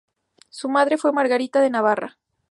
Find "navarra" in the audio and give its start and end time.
1.69-2.17